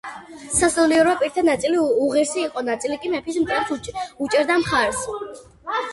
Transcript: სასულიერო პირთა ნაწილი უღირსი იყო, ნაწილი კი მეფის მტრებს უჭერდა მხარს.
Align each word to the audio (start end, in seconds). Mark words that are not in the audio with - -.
სასულიერო 0.59 1.13
პირთა 1.19 1.43
ნაწილი 1.49 1.83
უღირსი 2.05 2.41
იყო, 2.45 2.65
ნაწილი 2.71 2.99
კი 3.05 3.11
მეფის 3.17 3.37
მტრებს 3.45 3.95
უჭერდა 4.27 4.59
მხარს. 4.65 5.07